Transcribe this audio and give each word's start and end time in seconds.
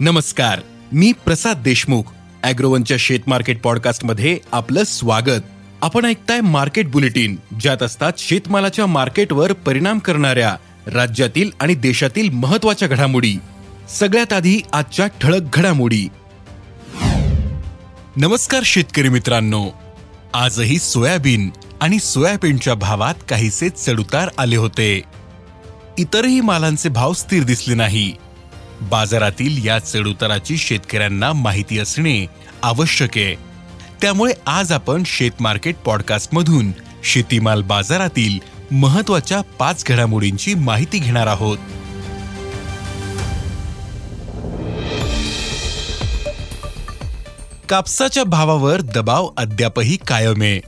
नमस्कार 0.00 0.60
मी 0.92 1.12
प्रसाद 1.12 1.62
देशमुख 1.62 2.02
अॅग्रोवनच्या 2.42 2.96
शेत 3.00 3.20
मार्केट 3.26 3.62
पॉडकास्टमध्ये 3.62 4.38
आपलं 4.52 4.84
स्वागत. 4.84 5.42
आपण 5.82 6.04
ऐकताय 6.04 6.40
मार्केट 6.40 6.90
बुलेटिन 6.90 7.36
ज्यात 7.60 7.82
असतात 7.82 8.12
शेतमालाच्या 8.18 8.86
मार्केटवर 8.86 9.52
परिणाम 9.52 9.98
करणाऱ्या 9.98 10.56
राज्यातील 10.86 11.50
आणि 11.60 11.74
देशातील 11.74 12.30
महत्त्वाच्या 12.30 12.88
घडामोडी. 12.88 13.34
सगळ्यात 13.90 14.32
आधी 14.32 14.60
आजच्या 14.72 15.06
ठळक 15.06 15.42
घडामोडी. 15.52 16.08
नमस्कार 18.16 18.62
शेतकरी 18.64 19.08
मित्रांनो. 19.08 19.70
आजही 20.34 20.78
सोयाबीन 20.78 21.50
आणि 21.80 21.98
सोयाबीनच्या 21.98 22.74
भावात 22.74 23.14
काहीसे 23.28 23.68
चढउतार 23.68 24.28
आले 24.38 24.56
होते. 24.56 25.02
इतरही 25.98 26.40
मालांचे 26.40 26.88
भाव 26.88 27.12
स्थिर 27.12 27.42
दिसले 27.42 27.74
नाही. 27.74 28.12
बाजारातील 28.80 29.66
या 29.66 29.78
चढउताराची 29.78 30.56
शेतकऱ्यांना 30.56 31.32
माहिती 31.32 31.78
असणे 31.78 32.26
आवश्यक 32.62 33.10
आहे. 33.16 33.34
त्यामुळे 34.02 34.32
आज 34.46 34.72
आपण 34.72 35.02
शेत 35.06 35.30
मार्केट 35.40 35.76
शेतीमाल 37.04 37.62
बाजारातील 37.62 38.38
महत्त्वाच्या 38.74 39.40
पाच 39.40 39.84
घडामोडींची 39.86 40.54
माहिती 40.54 40.98
घेणार 40.98 41.26
आहोत. 41.26 41.58
कापसाच्या 47.68 48.24
भावावर 48.24 48.80
दबाव 48.80 49.28
अद्यापही 49.36 49.96
कायम 49.96 50.42
आहे. 50.42 50.60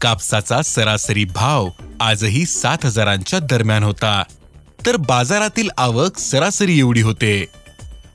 कापसाचा 0.00 0.62
सरासरी 0.62 1.24
भाव 1.24 1.68
आजही 2.00 2.46
सात 2.46 2.78
हजारांच्या 2.84 3.38
दरम्यान 3.38 3.82
होता. 3.82 4.22
तर 4.86 4.96
बाजारातील 4.96 5.68
आवक 5.78 6.18
सरासरी 6.18 6.78
एवढी 6.78 7.00
होते. 7.00 7.46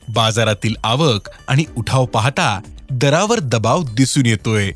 बाजारातील 0.09 0.76
आवक 0.83 1.30
आणि 1.47 1.64
उठाव 1.78 2.05
पाहता 2.05 2.59
दरावर 2.89 3.39
दबाव 3.39 3.83
दिसून 3.83 4.25
येतोय. 4.25 4.72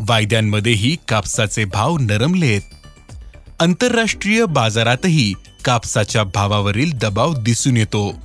वायद्यांमध्येही 0.00 0.96
कापसाचे 1.08 1.64
भाव 1.64 1.96
नरमलेत. 2.00 2.60
आंतरराष्ट्रीय 3.60 4.44
बाजारातही 4.44 5.34
कापसाच्या 5.64 6.24
भावावरील 6.24 6.92
दबाव 6.92 7.34
दिसून 7.34 7.76
येतो. 7.76 8.22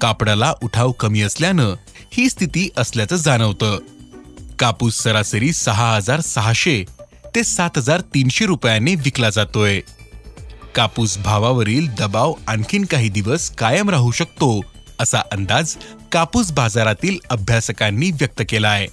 कापडाला 0.00 0.54
उठाव 0.62 0.92
कमी 0.92 1.22
असल्यानं 1.22 1.74
ही 2.12 2.28
स्थिती 2.28 2.68
असल्याचं 2.76 3.16
जाणवतं. 3.16 3.78
कापूस 4.58 4.94
सरासरी 5.02 5.52
सहा 5.52 5.96
हजार 5.96 6.20
सहाशे 6.20 6.84
ते 7.34 7.44
सात 7.44 7.70
हजार 7.76 8.00
तीनशे 8.00 8.46
रुपयांनी 8.46 8.94
विकला 8.94 9.30
जातोय. 9.30 9.80
कापूस 10.76 11.18
भावावरील 11.18 11.88
दबाव 11.98 12.32
आणखीन 12.46 12.84
काही 12.84 13.08
दिवस 13.08 13.50
कायम 13.50 13.90
राहू 13.90 14.10
शकतो 14.10 14.60
असा 15.00 15.18
अंदाज 15.32 15.74
कापूस 16.12 16.50
बाजारातील 16.52 17.18
अभ्यासकांनी 17.30 18.10
व्यक्त 18.10 18.42
केलाय. 18.48 18.86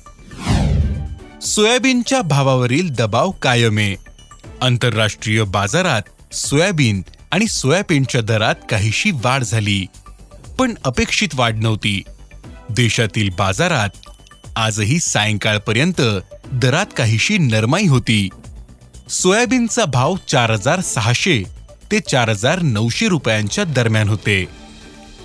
सोयाबीनच्या 1.42 2.22
भावावरील 2.22 2.90
दबाव 2.90 3.31
कायम. 3.31 3.78
आहे 3.78 3.95
आंतरराष्ट्रीय 4.62 5.44
बाजारात 5.44 6.34
सोयाबीन 6.34 7.02
आणि 7.31 7.48
सोयाबीनच्या 7.48 8.22
दरात 8.22 8.56
काहीशी 8.70 9.12
वाढ 9.12 9.44
झाली 9.44 9.86
पण 10.59 10.73
अपेक्षित 10.86 11.30
वाढ 11.34 11.56
नव्हती. 11.56 12.02
देशातील 12.70 13.30
बाजारात 13.38 13.90
आजही 14.56 15.00
सायंकाळपर्यंत 15.00 16.02
दरात 16.52 16.86
काहीशी 16.97 17.38
नरमाई 17.38 17.86
होती. 17.86 18.30
सोयाबीनचा 19.09 19.86
भाव 19.86 20.16
चार 20.28 20.52
हजार 20.52 20.81
सहाशे 20.81 21.44
ते 21.94 21.99
चार 21.99 22.30
हजार 22.30 22.61
नऊशे 22.61 23.08
रुपयांच्या 23.08 23.63
दरम्यान 23.63 24.09
होते. 24.09 24.45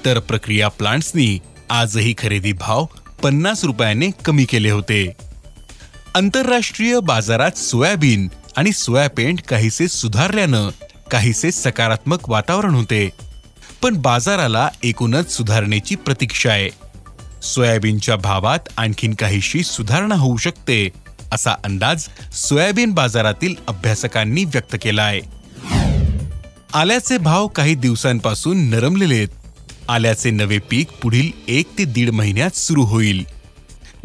तर 0.04 0.18
प्रक्रिया 0.18 0.68
प्लांट्सनी 0.68 1.38
आजही 1.70 2.14
खरेदी 2.18 2.52
भाव 2.52 2.84
पन्नास 3.22 3.64
रुपयाने 3.64 4.10
कमी 4.24 4.44
केले 4.44 4.70
होते. 4.70 5.12
आंतरराष्ट्रीय 6.14 7.00
बाजारात 7.00 7.58
सोयाबीन 7.58 8.28
आणि 8.56 8.72
सोयापेंट 8.72 9.40
काहीसे 9.42 9.88
सुधारल्यानं 9.88 10.68
काहीसे 11.10 11.50
सकारात्मक 11.50 12.28
वातावरण 12.28 12.74
होते. 12.74 13.10
पण 13.82 13.94
बाजाराला 13.96 14.68
एकूणच 14.82 15.30
सुधारणेची 15.30 15.94
प्रतीक्षा 15.94 16.50
आहे. 16.50 16.68
सोयाबीनच्या 17.42 18.16
भावात 18.16 18.60
आणखीन 18.76 19.14
काहीशी 19.14 19.62
सुधारणा 19.62 20.14
होऊ 20.14 20.36
शकते 20.36 20.88
असा 21.32 21.50
अंदाज 21.64 22.08
सोयाबीन 22.32 22.90
बाजारातील 22.90 23.54
अभ्यासकांनी 23.68 24.44
व्यक्त 24.44 24.76
केला 24.82 25.02
आहे. 25.02 25.37
आल्याचे 26.74 27.18
भाव 27.18 27.46
काही 27.46 27.74
दिवसांपासून 27.74 28.58
नरमलेले 28.58 29.14
आहेत. 29.14 29.28
आल्याचे 29.88 30.30
नवे 30.30 30.58
पीक 30.58 30.88
पुढील 31.02 31.30
एक 31.48 31.78
ते 31.78 31.84
दीड 31.84 32.10
महिन्यात 32.10 32.56
सुरू 32.56 32.82
होईल. 32.82 33.24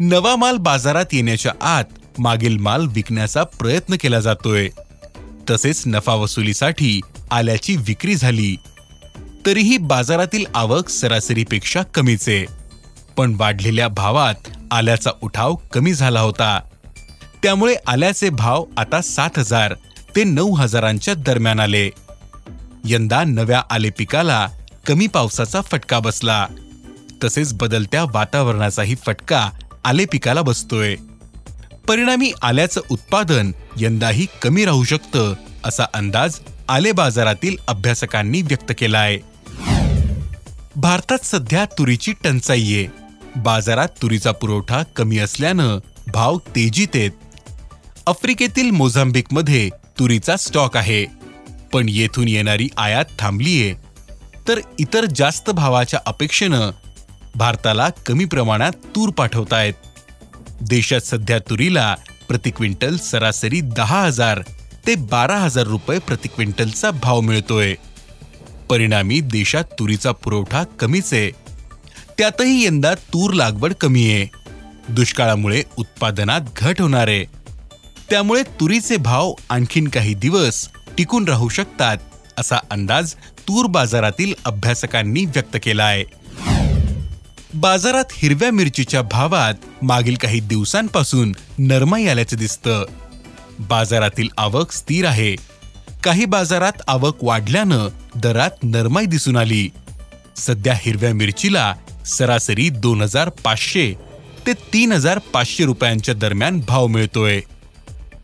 नवा 0.00 0.36
माल 0.36 0.56
बाजारात 0.56 1.04
येण्याच्या 1.12 1.52
आत 1.60 1.84
मागील 2.18 2.56
माल 2.56 2.86
विकण्याचा 2.86 3.42
प्रयत्न 3.42 3.96
केला 4.00 4.20
जातोय. 4.20 4.68
तसेच 5.50 5.82
नफा 5.86 6.14
वसुलीसाठी 6.14 7.00
आल्याची 7.30 7.76
विक्री 7.76 8.14
झाली. 8.14 8.56
तरीही 9.46 9.78
बाजारातील 9.78 10.44
आवक 10.54 10.88
सरासरीपेक्षा 10.88 11.82
कमीच 11.82 12.28
आहे. 12.28 12.44
पण 13.16 13.34
वाढलेल्या 13.38 13.88
भावात 13.88 14.48
आल्याचा 14.70 15.10
उठाव 15.22 15.54
कमी 15.54 15.94
झाला 15.94 16.20
होता. 16.20 16.60
त्यामुळे 17.42 17.74
आल्याचे 17.86 18.30
भाव 18.30 18.64
आता 18.76 19.00
सात 19.00 19.38
हजार 19.38 19.74
ते 20.16 20.24
नऊ 20.24 20.54
हजारांच्या 20.54 21.14
दरम्यान 21.14 21.60
आले. 21.60 21.90
यंदा 22.86 23.24
नव्या 23.24 23.62
आले 23.70 23.90
पिकाला 23.90 24.48
कमी 24.86 25.06
पावसाचा 25.06 25.60
फटका 25.60 25.98
बसला. 25.98 26.46
तसेच 27.24 27.54
बदलत्या 27.54 28.04
वातावरणाचाही 28.04 28.94
फटका 29.06 29.50
आले 29.84 30.04
पिकाला 30.04 30.42
बसतोय. 30.42 30.96
परिणामी 31.88 32.32
आल्याचं 32.42 32.80
उत्पादन 32.88 33.52
यंदाही 33.76 34.26
कमी 34.42 34.64
राहू 34.64 34.84
शकतं 34.84 35.34
असा 35.64 35.84
अंदाज 35.94 36.38
आले 36.68 36.92
बाजारातील 36.92 37.56
अभ्यासकांनी 37.68 38.42
व्यक्त 38.42 38.72
केलाय. 38.78 39.18
भारतात 40.76 41.18
सध्या 41.22 41.64
तुरीची 41.64 42.12
टंचाई 42.12 42.62
आहे. 42.62 42.86
बाजारात 43.36 43.88
तुरीचा 44.02 44.32
पुरवठा 44.32 44.82
कमी 44.82 45.18
असल्यानं 45.18 45.78
भाव 46.12 46.38
तेजीत 46.38 46.88
आहेत. 46.94 47.10
आफ्रिकेतील 48.06 48.70
मोझांबिकमध्ये 48.70 49.68
तुरीचा 49.98 50.36
स्टॉक 50.36 50.76
आहे. 50.76 51.23
पण 51.74 51.88
येथून 51.88 52.28
येणारी 52.28 52.68
आयात 52.76 53.04
थांबलीये. 53.18 53.74
तर 54.48 54.60
इतर 54.78 55.04
जास्त 55.04 55.50
भावाच्या 55.50 56.00
अपेक्षेनं 56.06 56.70
भारताला 57.34 57.88
कमी 58.06 58.24
प्रमाणात 58.24 58.72
तूर 58.94 59.10
पाठवतायत. 59.10 59.72
देशात 60.60 61.00
सध्या 61.00 61.38
तुरीला 61.38 61.94
प्रति 62.28 62.50
क्विंटल 62.50 62.96
सरासरी 62.96 63.60
दहा 63.60 64.04
हजार 64.04 64.42
ते 64.86 64.94
बारा 64.94 65.36
हजार 65.36 65.66
रुपये 65.66 65.98
प्रति 65.98 66.28
क्विंटलचा 66.28 66.90
भाव 66.90 67.20
मिळतोय. 67.20 67.74
परिणामी 68.70 69.20
देशात 69.20 69.64
तुरीचा 69.78 70.12
पुरवठा 70.12 70.64
कमीच. 70.80 71.12
आहे 71.12 71.30
त्यातही 72.18 72.64
यंदा 72.66 72.94
तूर 72.94 73.32
लागवड 73.32 73.72
कमी 73.72 74.10
आहे 74.10 74.26
दुष्काळामुळे 74.88 75.62
उत्पादनात 75.76 76.40
घट 76.56 76.80
होणार. 76.80 77.08
आहे 77.08 77.24
त्यामुळे 78.10 78.42
तुरीचे 78.42 78.96
भाव 78.96 79.32
आणखीन 79.50 79.88
काही 79.88 80.14
दिवस 80.14 80.68
टिकून 80.98 81.28
राहू 81.28 81.48
शकतात 81.48 81.96
असा 82.38 82.56
अंदाज 82.70 83.14
तूर 83.14 83.66
बाजारातील 83.66 84.34
अभ्यासकांनी 84.44 85.24
व्यक्त 85.24 85.56
केला 85.62 85.84
आहे 85.84 86.04
बाजारात 87.54 88.04
हिरव्या 88.12 88.50
मिरचीच्या 88.50 89.02
भावात 89.02 89.54
मागील 89.82 90.14
काही 90.14 90.40
दिवसांपासून 90.40 91.32
नरमाई 91.58 92.06
आल्याचं 92.06 92.36
दिसतं. 92.36 92.84
बाजारातील 93.58 94.28
आवक 94.38 94.72
स्थिर 94.72 95.06
आहे. 95.06 95.36
काही 96.04 96.24
बाजारात 96.24 96.72
आवक 96.86 97.16
वाढल्यानं 97.22 97.88
दरात 98.14 98.50
नरमाई 98.62 99.06
दिसून 99.06 99.36
आली. 99.36 99.68
सध्या 100.36 100.74
हिरव्या 100.76 101.14
मिरचीला 101.14 101.74
सरासरी 102.06 102.68
दोन 102.68 103.02
हजार 103.02 103.28
पाचशे 103.28 103.94
ते 104.46 104.52
तीन 104.52 104.92
हजार 104.92 105.18
पाचशे 105.18 105.64
रुपयांच्या 105.64 106.14
दरम्यान 106.14 106.60
भाव 106.68 106.86
मिळतोय. 106.86 107.40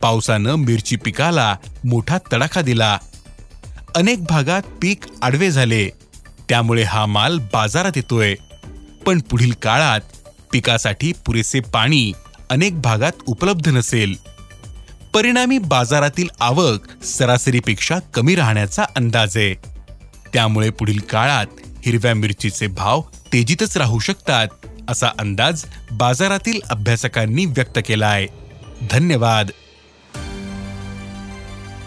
पावसानं 0.02 0.55
मिरची 0.55 0.97
पिकाला 0.97 1.56
मोठा 1.85 2.19
तडाखा 2.32 2.61
दिला. 2.61 2.99
अनेक 3.97 4.25
भागात 4.25 4.62
पीक 4.82 5.00
आडवे 5.23 5.50
झाले. 5.50 5.88
त्यामुळे 6.49 6.82
हा 6.82 7.06
माल 7.06 7.38
बाजारात 7.38 7.93
येतोय. 7.97 8.35
पण 9.06 9.20
पुढील 9.20 9.52
काळात 9.52 10.00
पिकासाठी 10.52 11.12
पुरेसे 11.12 11.61
पाणी 11.61 12.12
अनेक 12.50 12.82
भागात 12.82 13.12
उपलब्ध 13.26 13.69
नसेल. 13.69 14.14
परिणामी 15.14 15.58
बाजारातील 15.58 16.29
आवक 16.41 17.05
सरासरीपेक्षा 17.05 17.99
कमी 18.14 18.35
राहण्याचा 18.35 18.85
अंदाज 18.97 19.37
आहे. 19.37 19.55
त्यामुळे 20.32 20.70
पुढील 20.70 20.99
काळात 20.99 21.47
हिरव्या 21.87 22.14
मिरचीचे 22.14 22.67
भाव 22.67 23.02
तेजीतच 23.32 23.76
राहू 23.76 23.99
शकतात 23.99 24.49
असा 24.88 25.08
अंदाज 25.19 25.64
बाजारातील 25.93 26.61
अभ्यासकांनी 26.70 27.44
व्यक्त 27.44 27.79
केला 27.87 28.06
आहे 28.06 28.26
धन्यवाद. 28.91 29.50